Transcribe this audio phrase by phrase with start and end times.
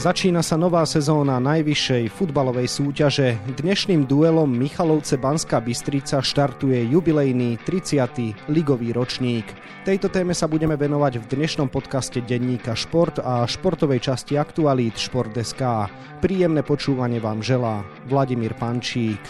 [0.00, 3.36] Začína sa nová sezóna najvyššej futbalovej súťaže.
[3.60, 8.48] Dnešným duelom Michalovce Banská Bystrica štartuje jubilejný 30.
[8.48, 9.44] ligový ročník.
[9.84, 15.92] Tejto téme sa budeme venovať v dnešnom podcaste denníka Šport a športovej časti aktualít Šport.sk.
[16.24, 19.20] Príjemné počúvanie vám želá Vladimír Pančík.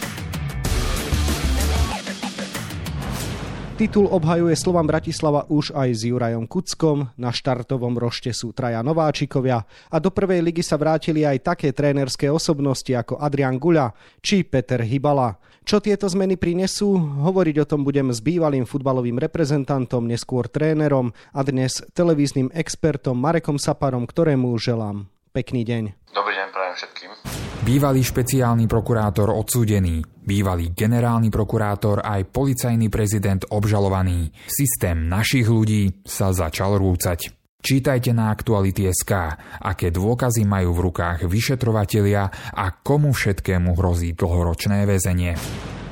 [3.80, 9.64] Titul obhajuje Slovan Bratislava už aj s Jurajom Kuckom, na štartovom rošte sú traja nováčikovia
[9.88, 14.84] a do prvej ligy sa vrátili aj také trénerské osobnosti ako Adrian Guľa či Peter
[14.84, 15.40] Hybala.
[15.64, 16.92] Čo tieto zmeny prinesú?
[17.24, 23.56] Hovoriť o tom budem s bývalým futbalovým reprezentantom, neskôr trénerom a dnes televíznym expertom Marekom
[23.56, 25.82] Saparom, ktorému želám pekný deň.
[26.10, 27.10] Dobrý deň prajem všetkým.
[27.60, 34.32] Bývalý špeciálny prokurátor odsúdený, bývalý generálny prokurátor aj policajný prezident obžalovaný.
[34.48, 37.36] Systém našich ľudí sa začal rúcať.
[37.60, 39.12] Čítajte na Aktuality.sk,
[39.60, 45.36] aké dôkazy majú v rukách vyšetrovatelia a komu všetkému hrozí dlhoročné väzenie.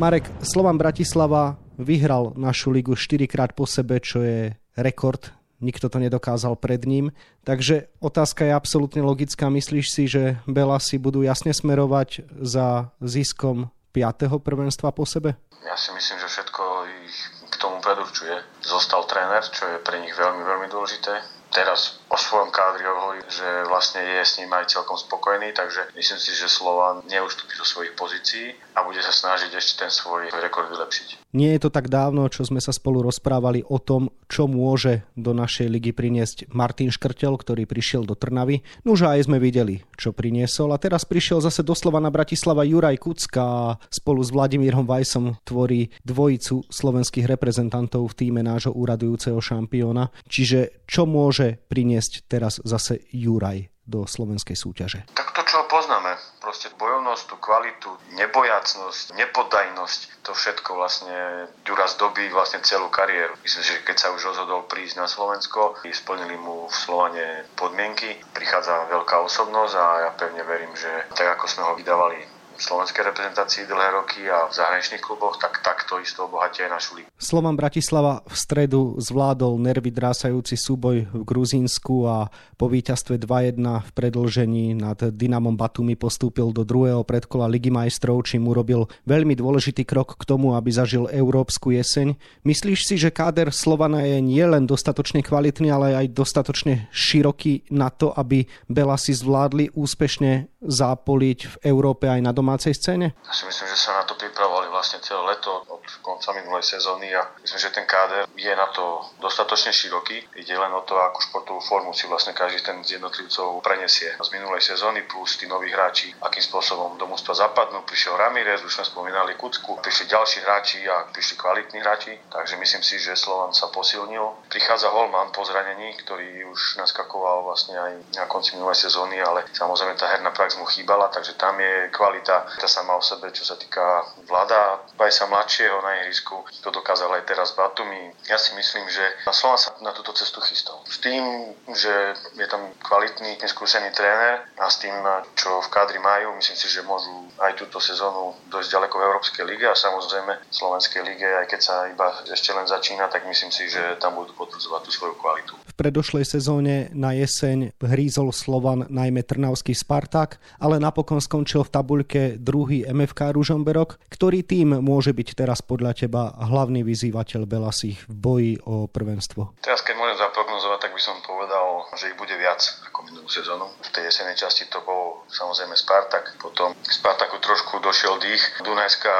[0.01, 5.99] Marek, Slovan Bratislava vyhral našu ligu 4 krát po sebe, čo je rekord nikto to
[5.99, 7.11] nedokázal pred ním.
[7.45, 9.51] Takže otázka je absolútne logická.
[9.51, 14.31] Myslíš si, že Bela si budú jasne smerovať za ziskom 5.
[14.43, 15.35] prvenstva po sebe?
[15.67, 16.63] Ja si myslím, že všetko
[17.07, 17.19] ich
[17.51, 18.63] k tomu predurčuje.
[18.63, 23.69] Zostal tréner, čo je pre nich veľmi, veľmi dôležité teraz o svojom kádri hovorí, že
[23.69, 27.93] vlastne je s ním aj celkom spokojný, takže myslím si, že Slovan neustúpi zo svojich
[27.93, 31.29] pozícií a bude sa snažiť ešte ten svoj rekord vylepšiť.
[31.37, 35.37] Nie je to tak dávno, čo sme sa spolu rozprávali o tom, čo môže do
[35.37, 38.65] našej ligy priniesť Martin Škrtel, ktorý prišiel do Trnavy.
[38.89, 40.73] Nože aj sme videli, čo priniesol.
[40.73, 45.93] A teraz prišiel zase doslova na Bratislava Juraj Kucka a spolu s Vladimírom Vajsom tvorí
[46.01, 50.09] dvojicu slovenských reprezentantov v týme nášho úradujúceho šampióna.
[50.33, 55.01] Čiže čo môže priniesť teraz zase Juraj do slovenskej súťaže?
[55.17, 57.89] Tak to, čo poznáme, proste bojovnosť, tú kvalitu,
[58.21, 63.33] nebojacnosť, nepoddajnosť, to všetko vlastne Ďura zdobí vlastne celú kariéru.
[63.41, 68.93] Myslím že keď sa už rozhodol prísť na Slovensko, splnili mu v Slovane podmienky, prichádza
[68.93, 72.21] veľká osobnosť a ja pevne verím, že tak ako sme ho vydávali
[72.59, 77.09] slovenskej reprezentácii dlhé roky a v zahraničných kluboch, tak takto isto obohatia aj našu ligu.
[77.17, 82.29] Slovan Bratislava v stredu zvládol nervy drásajúci súboj v Gruzínsku a
[82.61, 88.53] po víťazstve 2-1 v predlžení nad Dynamom Batumi postúpil do druhého predkola Ligy majstrov, čím
[88.53, 92.21] urobil veľmi dôležitý krok k tomu, aby zažil európsku jeseň.
[92.45, 98.13] Myslíš si, že káder Slovana je nielen dostatočne kvalitný, ale aj dostatočne široký na to,
[98.13, 103.17] aby Bela si zvládli úspešne zápoliť v Európe aj na domácej scéne?
[103.25, 107.15] Ja si myslím, že sa na to pripravovali vlastne celé leto od konca minulej sezóny
[107.15, 110.27] a myslím, že ten káder je na to dostatočne široký.
[110.35, 114.19] Ide len o to, akú športovú formu si vlastne každý ten z jednotlivcov prenesie.
[114.19, 117.87] Z minulej sezóny plus tí noví hráči, akým spôsobom do mústva zapadnú.
[117.87, 122.83] Prišiel Ramirez, už sme spomínali Kucku, prišli ďalší hráči a prišli kvalitní hráči, takže myslím
[122.83, 124.51] si, že Slovan sa posilnil.
[124.51, 129.95] Prichádza Holman po zranení, ktorý už naskakoval vlastne aj na konci minulej sezóny, ale samozrejme
[129.95, 133.55] tá herná prax mu chýbala, takže tam je kvalita tá sama o sebe, čo sa
[133.55, 135.25] týka vláda sa
[135.69, 136.37] mladšieho na ihrisku.
[136.65, 138.17] To dokázal aj teraz Batumi.
[138.29, 140.81] Ja si myslím, že Slovan sa na túto cestu chystal.
[140.89, 141.93] S tým, že
[142.41, 144.95] je tam kvalitný, neskúsený tréner a s tým,
[145.37, 149.45] čo v kádri majú, myslím si, že môžu aj túto sezónu dosť ďaleko v Európskej
[149.45, 153.53] lige a samozrejme v Slovenskej lige, aj keď sa iba ešte len začína, tak myslím
[153.53, 155.53] si, že tam budú potvrdzovať tú svoju kvalitu.
[155.69, 162.23] V predošlej sezóne na jeseň hrízol Slovan najmä Trnavský Spartak, ale napokon skončil v tabuľke
[162.41, 164.01] druhý MFK Ružomberok.
[164.11, 169.59] Ktorý tým môže byť teraz podľa teba hlavný vyzývateľ Belasich v boji o prvenstvo?
[169.63, 173.67] Teraz keď môžem zaprognozovať, tak by som povedal, že ich bude viac ako minulú sezónu.
[173.83, 178.43] V tej jesenej časti to bol samozrejme Spartak, potom k Spartaku trošku došiel dých.
[178.65, 179.15] Dunajská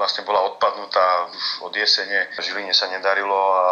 [0.00, 2.30] vlastne bola odpadnutá už od jesene.
[2.38, 3.64] Žiline sa nedarilo a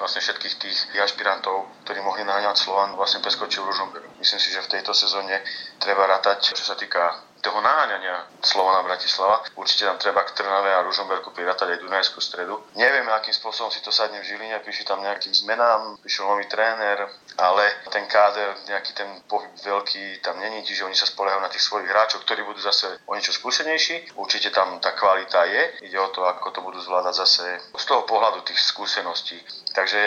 [0.00, 4.18] vlastne všetkých tých ašpirantov, ktorí mohli naháňať Slovan, vlastne preskočil Ružomberok.
[4.18, 5.40] Myslím si, že v tejto sezóne
[5.78, 9.46] treba ratať, čo sa týka toho naháňania Slovana Bratislava.
[9.54, 12.58] Určite tam treba k Trnave a Ružomberku prirátať aj Dunajskú stredu.
[12.74, 17.06] Nevieme, akým spôsobom si to sadne v Žiline, píši tam nejakým zmenám, prišiel nový tréner,
[17.38, 17.64] ale
[17.94, 21.86] ten káder, nejaký ten pohyb veľký tam není, čiže oni sa spoliehajú na tých svojich
[21.86, 24.18] hráčov, ktorí budú zase o niečo skúsenejší.
[24.18, 27.46] Určite tam tá kvalita je, ide o to, ako to budú zvládať zase
[27.78, 29.38] z toho pohľadu tých skúseností.
[29.70, 30.00] Takže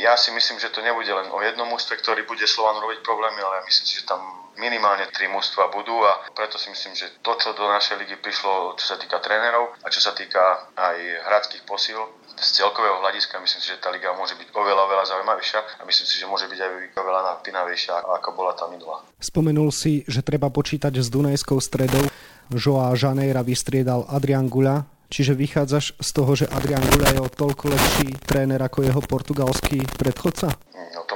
[0.00, 3.42] ja si myslím, že to nebude len o jednom ústve, ktorý bude Slovan robiť problémy,
[3.42, 7.12] ale ja myslím si, že tam minimálne tri mužstva budú a preto si myslím, že
[7.20, 10.96] to, čo do našej ligy prišlo, čo sa týka trénerov a čo sa týka aj
[11.28, 12.00] hradských posil,
[12.36, 16.06] z celkového hľadiska myslím si, že tá liga môže byť oveľa, oveľa zaujímavejšia a myslím
[16.06, 16.70] si, že môže byť aj
[17.00, 19.00] oveľa napínavejšia, ako bola tá minulá.
[19.16, 22.04] Spomenul si, že treba počítať s Dunajskou stredou.
[22.52, 27.72] Joa Žanejra vystriedal Adrian Gula, čiže vychádzaš z toho, že Adrian Gula je o toľko
[27.72, 30.52] lepší tréner ako jeho portugalský predchodca?
[31.00, 31.15] O tom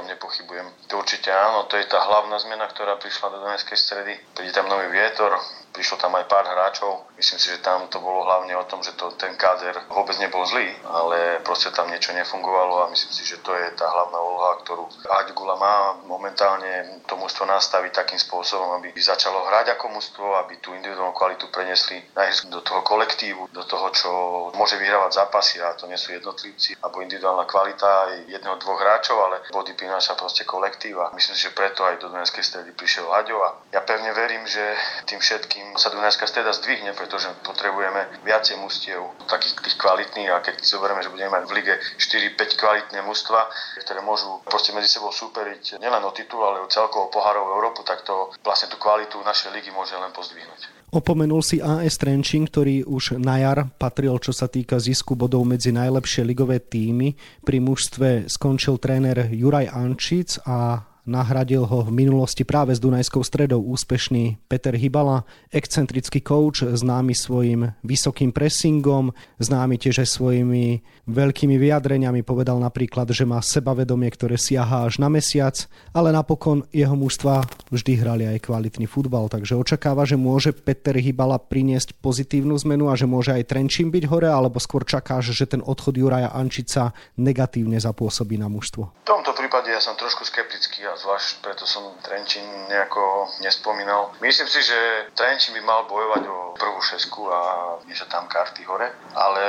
[0.91, 4.11] To určite áno, to je tá hlavná zmena, ktorá prišla do Dunajskej stredy.
[4.35, 5.39] Príde tam nový vietor,
[5.71, 7.07] prišlo tam aj pár hráčov.
[7.15, 10.43] Myslím si, že tam to bolo hlavne o tom, že to, ten káder vôbec nebol
[10.43, 14.59] zlý, ale proste tam niečo nefungovalo a myslím si, že to je tá hlavná úloha,
[14.61, 14.83] ktorú
[15.31, 20.75] Gula má momentálne to mužstvo nastaviť takým spôsobom, aby začalo hrať ako mužstvo, aby tú
[20.75, 22.03] individuálnu kvalitu prenesli
[22.51, 24.11] do toho kolektívu, do toho, čo
[24.59, 29.47] môže vyhrávať zápasy a to nie sú jednotlivci alebo individuálna kvalita jedného, dvoch hráčov, ale
[29.55, 30.43] body prináša proste
[30.81, 31.13] kolektíva.
[31.13, 34.63] Myslím si, že preto aj do Dunajskej stredy prišiel Haďo a ja pevne verím, že
[35.05, 40.41] tým všetkým kým sa Dunajská steda zdvihne, pretože potrebujeme viacej mustiev, takých tých kvalitných a
[40.41, 43.39] keď si zoberieme, že budeme mať v lige 4-5 kvalitné mužstva,
[43.85, 48.01] ktoré môžu proste medzi sebou súperiť nielen o titul, ale o celkovo pohárov Európu, tak
[48.07, 50.80] to vlastne tú kvalitu našej ligy môže len pozdvihnúť.
[50.91, 55.71] Opomenul si AS Trenčín, ktorý už na jar patril, čo sa týka zisku bodov medzi
[55.71, 57.15] najlepšie ligové týmy.
[57.47, 63.57] Pri mužstve skončil tréner Juraj Ančic a Nahradil ho v minulosti práve s Dunajskou stredou
[63.65, 69.09] úspešný Peter Hybala, excentrický coach, známy svojim vysokým pressingom,
[69.41, 72.21] známy tiež aj svojimi veľkými vyjadreniami.
[72.21, 75.57] Povedal napríklad, že má sebavedomie, ktoré siaha až na mesiac,
[75.89, 81.41] ale napokon jeho mužstva vždy hrali aj kvalitný futbal, takže očakáva, že môže Peter Hybala
[81.41, 85.65] priniesť pozitívnu zmenu a že môže aj Trenčín byť hore, alebo skôr čakáš, že ten
[85.65, 89.01] odchod Juraja Ančica negatívne zapôsobí na mužstvo?
[89.01, 94.11] V tomto prípade ja som trošku skeptický a zvlášť preto som Trenčín nejako nespomínal.
[94.19, 97.39] Myslím si, že Trenčín by mal bojovať o prvú šesku a
[97.87, 99.43] nie že tam karty hore, ale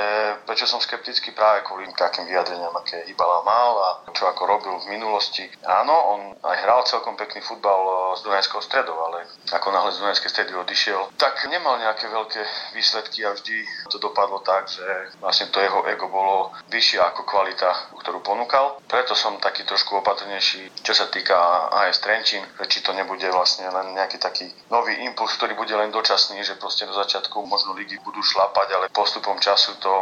[0.47, 4.91] prečo som skeptický práve kvôli takým vyjadreniam, aké Hybala mal a čo ako robil v
[4.95, 5.45] minulosti.
[5.67, 10.31] Áno, on aj hral celkom pekný futbal s Dunajskou stredou, ale ako náhle z Dunajskej
[10.31, 12.43] stredy odišiel, tak nemal nejaké veľké
[12.79, 14.85] výsledky a vždy to dopadlo tak, že
[15.19, 18.79] vlastne to jeho ego bolo vyššie ako kvalita, ktorú ponúkal.
[18.87, 23.97] Preto som taký trošku opatrnejší, čo sa týka AS Trenčín, či to nebude vlastne len
[23.97, 28.21] nejaký taký nový impuls, ktorý bude len dočasný, že proste do začiatku možno ligy budú
[28.23, 29.93] šlapať, ale postupom času to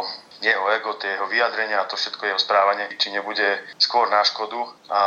[0.41, 4.57] jeho ego, tie jeho vyjadrenia to všetko jeho správanie, či nebude skôr na škodu.
[4.89, 5.01] A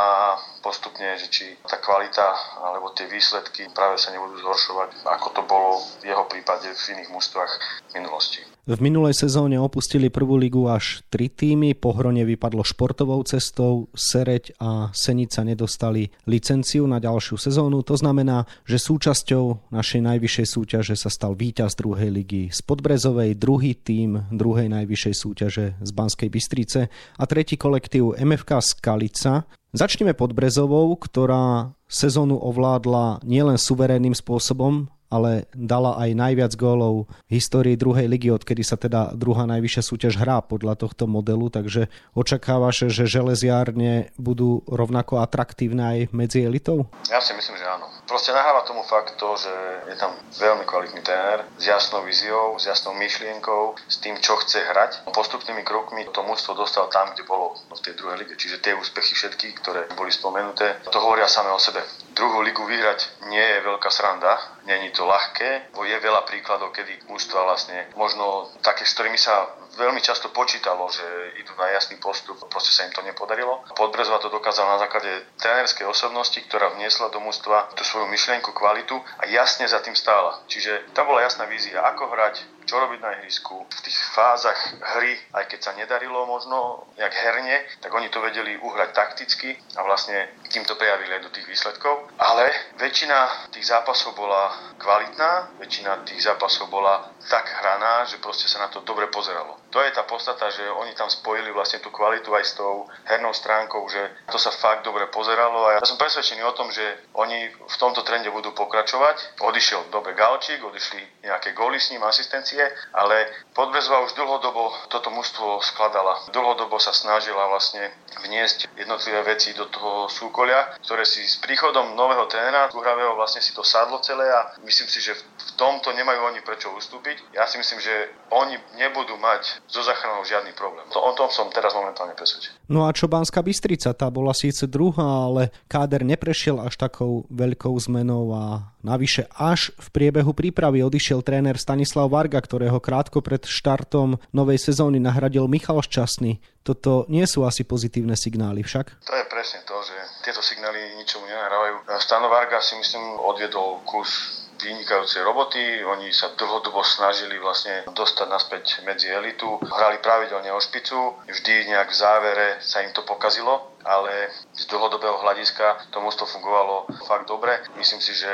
[0.64, 2.24] postupne, že či tá kvalita
[2.64, 7.12] alebo tie výsledky práve sa nebudú zhoršovať, ako to bolo v jeho prípade v iných
[7.12, 7.52] mústvach
[7.92, 8.40] v minulosti.
[8.64, 14.88] V minulej sezóne opustili prvú ligu až tri týmy, Pohrone vypadlo športovou cestou, Sereď a
[14.96, 17.84] Senica nedostali licenciu na ďalšiu sezónu.
[17.84, 23.76] To znamená, že súčasťou našej najvyššej súťaže sa stal víťaz druhej ligy z Podbrezovej, druhý
[23.76, 26.88] tým druhej najvyššej súťaže z Banskej Bystrice
[27.20, 29.44] a tretí kolektív MFK Skalica.
[29.74, 37.38] Začneme pod Brezovou, ktorá sezónu ovládla nielen suverénnym spôsobom, ale dala aj najviac gólov v
[37.38, 41.86] histórii druhej ligy, odkedy sa teda druhá najvyššia súťaž hrá podľa tohto modelu, takže
[42.18, 46.90] očakávaš, že železiárne budú rovnako atraktívne aj medzi elitou?
[47.06, 47.86] Ja si myslím, že áno.
[48.04, 49.54] Proste nahráva tomu fakt to, že
[49.88, 54.60] je tam veľmi kvalitný tréner s jasnou víziou, s jasnou myšlienkou, s tým, čo chce
[54.60, 55.08] hrať.
[55.08, 58.34] Postupnými krokmi to mužstvo dostal tam, kde bolo v tej druhej lige.
[58.36, 61.80] Čiže tie úspechy všetky, ktoré boli spomenuté, to hovoria same o sebe.
[62.12, 64.36] Druhú ligu vyhrať nie je veľká sranda,
[64.68, 70.00] není to ľahké, je veľa príkladov, kedy mužstva vlastne možno také, s ktorými sa veľmi
[70.00, 71.04] často počítalo, že
[71.42, 73.62] idú na jasný postup, proste sa im to nepodarilo.
[73.74, 78.96] Podbrezova to dokázala na základe trénerskej osobnosti, ktorá vniesla do mústva tú svoju myšlienku, kvalitu
[79.18, 80.40] a jasne za tým stála.
[80.46, 83.66] Čiže tam bola jasná vízia, ako hrať, čo robiť na ihrisku.
[83.68, 84.58] V tých fázach
[84.98, 89.80] hry, aj keď sa nedarilo možno jak herne, tak oni to vedeli uhrať takticky a
[89.84, 92.08] vlastne tým to prejavili aj do tých výsledkov.
[92.18, 98.60] Ale väčšina tých zápasov bola kvalitná, väčšina tých zápasov bola tak hraná, že proste sa
[98.60, 99.56] na to dobre pozeralo.
[99.72, 103.32] To je tá podstata, že oni tam spojili vlastne tú kvalitu aj s tou hernou
[103.32, 106.84] stránkou, že to sa fakt dobre pozeralo a ja som presvedčený o tom, že
[107.16, 109.40] oni v tomto trende budú pokračovať.
[109.40, 112.53] Odišiel dobre Galčík, odišli nejaké góly s ním, asistencie,
[112.92, 116.18] ale Podbrezova už dlhodobo toto mužstvo skladala.
[116.34, 117.94] Dlhodobo sa snažila vlastne
[118.26, 123.54] vniesť jednotlivé veci do toho súkolia, ktoré si s príchodom nového trénera, Tuhravého vlastne si
[123.54, 127.30] to sadlo celé a myslím si, že v tomto nemajú oni prečo ustúpiť.
[127.30, 130.86] Ja si myslím, že oni nebudú mať so záchranou žiadny problém.
[130.90, 132.68] To, o tom som teraz momentálne presvedčený.
[132.68, 133.94] No a čo Banská Bystrica?
[133.94, 139.88] Tá bola síce druhá, ale káder neprešiel až takou veľkou zmenou a navyše až v
[139.94, 146.44] priebehu prípravy odišiel tréner Stanislav Varga, ktorého krátko pred štartom novej sezóny nahradil Michal Šťastný.
[146.60, 149.00] Toto nie sú asi pozitívne signály však?
[149.08, 151.88] To je presne to, že tieto signály ničomu nenahrávajú.
[152.00, 155.84] Stano Varga si myslím odviedol kus vynikajúcej roboty.
[155.84, 159.60] Oni sa dlhodobo snažili vlastne dostať naspäť medzi elitu.
[159.60, 165.18] Hrali pravidelne o špicu, vždy nejak v závere sa im to pokazilo ale z dlhodobého
[165.18, 167.58] hľadiska to mústvo fungovalo fakt dobre.
[167.74, 168.30] Myslím si, že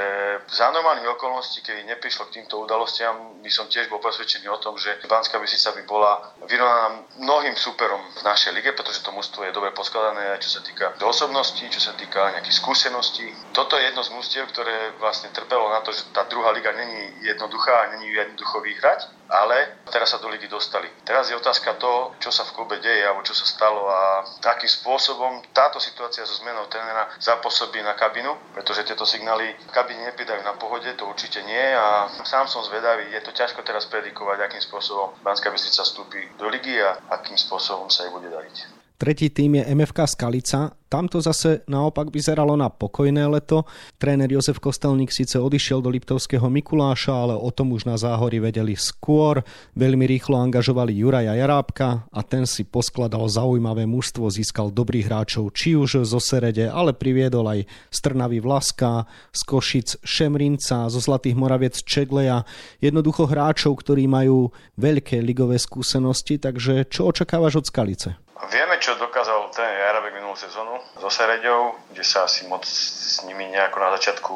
[0.53, 4.77] za normálnych okolností, keby neprišlo k týmto udalostiam, by som tiež bol presvedčený o tom,
[4.77, 6.13] že Banská Bystrica by bola
[6.45, 10.93] vyrovnaná mnohým superom v našej lige, pretože to mústvo je dobre poskladané, čo sa týka
[11.01, 13.33] osobností, čo sa týka nejakých skúseností.
[13.57, 17.25] Toto je jedno z mústiev, ktoré vlastne trpelo na to, že tá druhá liga není
[17.25, 20.91] jednoduchá a není jednoducho vyhrať ale teraz sa do ligy dostali.
[21.07, 24.67] Teraz je otázka to, čo sa v klube deje alebo čo sa stalo a akým
[24.67, 30.43] spôsobom táto situácia so zmenou trénera zapôsobí na kabinu, pretože tieto signály v kabine nepridajú
[30.43, 34.63] na pohode, to určite nie a sám som zvedavý, je to ťažko teraz predikovať, akým
[34.63, 38.80] spôsobom Banská Bystrica vstúpi do ligy a akým spôsobom sa jej bude dariť.
[39.01, 40.77] Tretí tým je MFK Skalica.
[40.85, 43.65] Tamto zase naopak vyzeralo na pokojné leto.
[43.97, 48.77] Tréner Jozef Kostelník síce odišiel do Liptovského Mikuláša, ale o tom už na záhori vedeli
[48.77, 49.41] skôr.
[49.73, 55.81] Veľmi rýchlo angažovali Juraja Jarábka a ten si poskladal zaujímavé mužstvo, získal dobrých hráčov či
[55.81, 62.45] už zo Serede, ale priviedol aj Strnavy Vlaska, z Košic Šemrinca, zo Zlatých Moraviec Čegleja.
[62.85, 68.30] Jednoducho hráčov, ktorí majú veľké ligové skúsenosti, takže čo očakávaš od Skalice?
[68.49, 73.45] Vieme, čo dokázal ten Jarabek minulú sezónu so Sereďou, kde sa asi moc s nimi
[73.53, 74.35] nejako na začiatku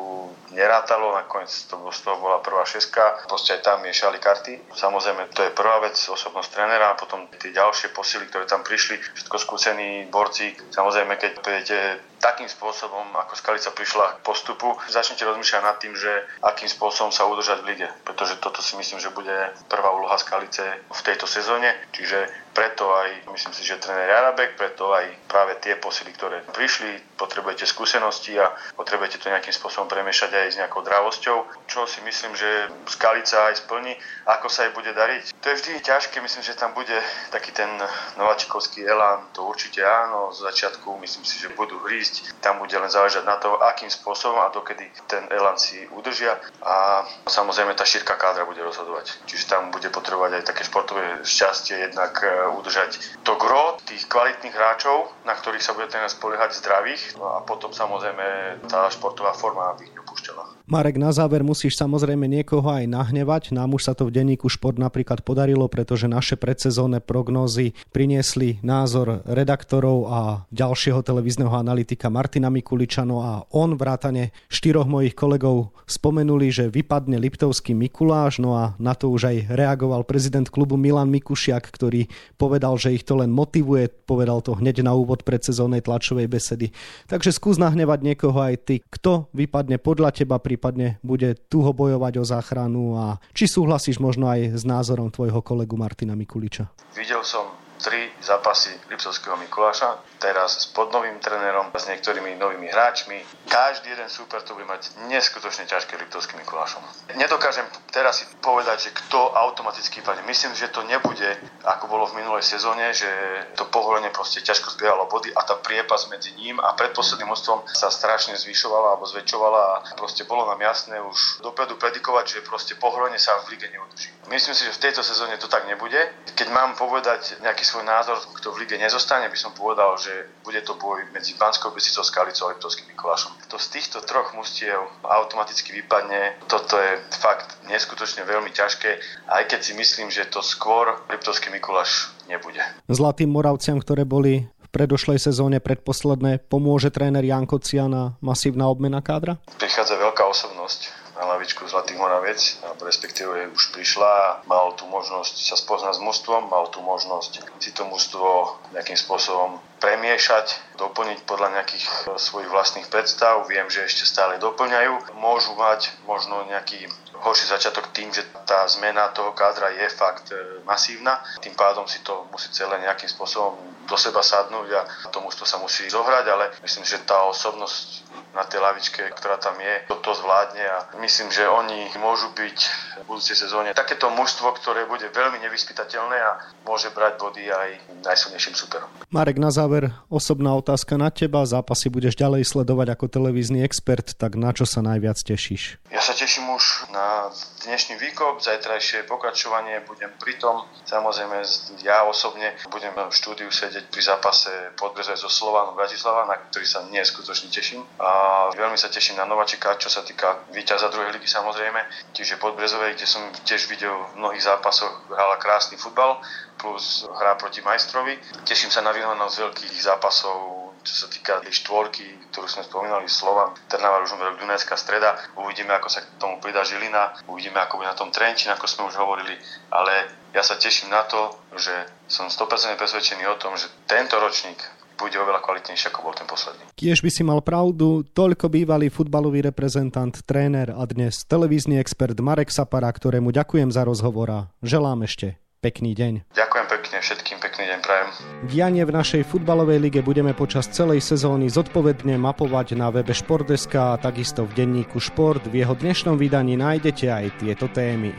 [0.52, 4.61] nerátalo, nakoniec to z toho bola prvá šeska, proste aj tam miešali karty.
[4.76, 9.00] Samozrejme, to je prvá vec, osobnosť trénera a potom tie ďalšie posily, ktoré tam prišli,
[9.00, 10.52] všetko skúsení borci.
[10.68, 11.78] Samozrejme, keď prídete
[12.25, 16.09] takým spôsobom, ako Skalica prišla k postupu, začnete rozmýšľať nad tým, že
[16.40, 20.64] akým spôsobom sa udržať v lige, pretože toto si myslím, že bude prvá úloha Skalice
[20.88, 25.75] v tejto sezóne, čiže preto aj, myslím si, že tréner Jarabek, preto aj práve tie
[25.75, 31.66] posily, ktoré prišli, potrebujete skúsenosti a potrebujete to nejakým spôsobom premiešať aj s nejakou dravosťou,
[31.66, 33.99] čo si myslím, že Skalica aj splní,
[34.31, 35.35] ako sa jej bude dariť.
[35.35, 36.95] To je vždy ťažké, myslím, že tam bude
[37.35, 37.69] taký ten
[38.14, 42.38] nováčikovský elán, to určite áno, z začiatku myslím si, že budú hrísť ísť.
[42.38, 47.02] Tam bude len záležať na to, akým spôsobom a dokedy ten elan si udržia a
[47.26, 49.26] samozrejme tá šírka kádra bude rozhodovať.
[49.26, 54.54] Čiže tam bude potrebovať aj také športové šťastie, jednak e, udržať to gro tých kvalitných
[54.54, 59.75] hráčov, na ktorých sa bude ten spoliehať zdravých no a potom samozrejme tá športová forma,
[59.75, 60.53] aby ich nepúšťala.
[60.64, 63.52] Marek, na záver musíš samozrejme niekoho aj nahnevať.
[63.52, 69.21] Nám už sa to v denníku Šport napríklad podarilo, pretože naše predsezónne prognózy priniesli názor
[69.28, 76.73] redaktorov a ďalšieho televízneho analytika Martina Mikuličano a on vrátane štyroch mojich kolegov spomenuli, že
[76.73, 82.09] vypadne Liptovský Mikuláš, no a na to už aj reagoval prezident klubu Milan Mikušiak, ktorý
[82.40, 86.73] povedal, že ich to len motivuje, povedal to hneď na úvod predsezónnej tlačovej besedy.
[87.04, 88.75] Takže skús nahnevať niekoho aj ty.
[88.80, 94.30] Kto vypadne podľa teba pri prípadne bude tuho bojovať o záchranu a či súhlasíš možno
[94.30, 96.70] aj s názorom tvojho kolegu Martina Mikuliča?
[96.94, 97.50] Videl som
[97.82, 103.18] tri zápasy Lipsovského Mikuláša, teraz s podnovým trénerom, s niektorými novými hráčmi.
[103.50, 106.80] Každý jeden super to bude mať neskutočne ťažké Liptovským Mikulášom.
[107.18, 110.26] Nedokážem teraz si povedať, že kto automaticky padne.
[110.26, 113.06] Myslím, že to nebude, ako bolo v minulej sezóne, že
[113.54, 117.94] to povolenie proste ťažko zbieralo body a tá priepas medzi ním a predposledným mostvom sa
[117.94, 123.22] strašne zvyšovala alebo zväčšovala a proste bolo nám jasné už dopredu predikovať, že proste pohorenie
[123.22, 124.10] sa v lige neudrží.
[124.26, 126.00] Myslím si, že v tejto sezóne to tak nebude.
[126.34, 130.10] Keď mám povedať nejaký svoj názor, kto v lige nezostane, by som povedal, že
[130.42, 133.36] bude to boj medzi Banskou Bystricou, Skalicou a Liptovským Mikulášom.
[133.46, 138.91] Kto z týchto troch mustiev automaticky vypadne, toto je fakt neskutočne veľmi ťažké,
[139.29, 142.64] aj keď si myslím, že to skôr Liptovský Mikuláš nebude.
[142.88, 149.37] Zlatým Moravciam, ktoré boli v predošlej sezóne predposledné, pomôže tréner Janko Ciana masívna obmena kádra?
[149.61, 151.03] Prichádza veľká osobnosť
[151.44, 152.40] lavičku Zlatých Moraviec,
[152.80, 157.84] respektíve už prišla mal tu možnosť sa spoznať s mužstvom, mal tu možnosť si to
[157.84, 163.44] mužstvo nejakým spôsobom premiešať, doplniť podľa nejakých e, svojich vlastných predstav.
[163.44, 165.12] Viem, že ešte stále doplňajú.
[165.20, 166.88] Môžu mať možno nejaký
[167.20, 171.20] horší začiatok tým, že tá zmena toho kádra je fakt e, masívna.
[171.44, 174.82] Tým pádom si to musí celé nejakým spôsobom do seba sadnúť a
[175.12, 178.03] tomu to sa musí zohrať, ale myslím, že tá osobnosť
[178.35, 182.59] na tej lavičke, ktorá tam je, to, to zvládne a myslím, že oni môžu byť
[183.00, 186.33] v budúcej sezóne takéto mužstvo, ktoré bude veľmi nevyspytateľné a
[186.67, 187.69] môže brať body aj
[188.03, 188.91] najsilnejším superom.
[189.14, 191.47] Marek, na záver osobná otázka na teba.
[191.47, 195.79] Zápasy budeš ďalej sledovať ako televízny expert, tak na čo sa najviac tešíš?
[195.95, 197.31] Ja sa teším už na
[197.64, 200.67] dnešný výkop, zajtrajšie pokračovanie, budem pri tom.
[200.85, 201.41] Samozrejme,
[201.87, 206.85] ja osobne budem v štúdiu sedieť pri zápase podbreze so Slovanom Bratislava, na ktorý sa
[206.91, 207.87] neskutočne teším.
[208.03, 208.24] A
[208.54, 211.81] veľmi sa teším na Novačika, čo sa týka víťaza druhej ligy samozrejme.
[212.14, 216.21] Čiže Podbrezovej, kde som tiež videl v mnohých zápasoch, hrala krásny futbal,
[216.59, 218.19] plus hra proti majstrovi.
[218.47, 223.57] Teším sa na vyhľadnosť veľkých zápasov čo sa týka tej štvorky, ktorú sme spomínali, Slovan,
[223.73, 225.16] Trnava, už Dunajská streda.
[225.40, 228.93] Uvidíme, ako sa k tomu pridá Žilina, uvidíme, ako bude na tom Trenčín, ako sme
[228.93, 229.33] už hovorili,
[229.73, 231.73] ale ja sa teším na to, že
[232.04, 234.61] som 100% presvedčený o tom, že tento ročník
[234.96, 236.64] bude oveľa kvalitnejší, ako bol ten posledný.
[236.78, 242.50] Kiež by si mal pravdu, toľko bývalý futbalový reprezentant, tréner a dnes televízny expert Marek
[242.50, 246.28] Sapara, ktorému ďakujem za rozhovor a želám ešte pekný deň.
[246.36, 248.08] Ďakujem pekne všetkým, pekný deň prajem.
[248.52, 254.00] Dianie v našej futbalovej lige budeme počas celej sezóny zodpovedne mapovať na webe Športdeska a
[254.00, 255.48] takisto v denníku Šport.
[255.48, 258.12] V jeho dnešnom vydaní nájdete aj tieto témy.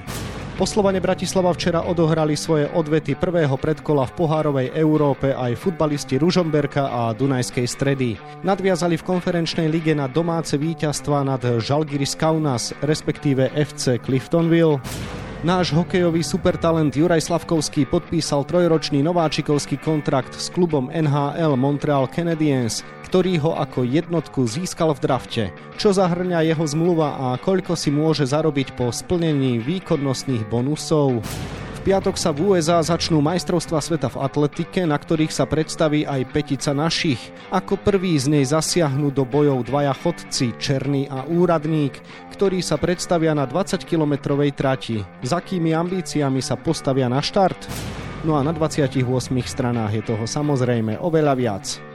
[0.56, 7.12] Poslovane Bratislava včera odohrali svoje odvety prvého predkola v pohárovej Európe aj futbalisti Ružomberka a
[7.12, 8.16] Dunajskej stredy.
[8.40, 14.80] Nadviazali v konferenčnej lige na domáce víťazstva nad Žalgiris Kaunas, respektíve FC Cliftonville.
[15.44, 23.38] Náš hokejový supertalent Juraj Slavkovský podpísal trojročný nováčikovský kontrakt s klubom NHL Montreal Canadiens, ktorý
[23.46, 25.44] ho ako jednotku získal v drafte.
[25.78, 31.22] Čo zahrňa jeho zmluva a koľko si môže zarobiť po splnení výkonnostných bonusov?
[31.86, 36.74] piatok sa v USA začnú majstrovstva sveta v atletike, na ktorých sa predstaví aj petica
[36.74, 37.22] našich.
[37.54, 42.02] Ako prvý z nej zasiahnu do bojov dvaja chodci, Černý a Úradník,
[42.34, 44.98] ktorí sa predstavia na 20-kilometrovej trati.
[45.22, 47.70] Za akými ambíciami sa postavia na štart?
[48.26, 49.06] No a na 28
[49.46, 51.95] stranách je toho samozrejme oveľa viac.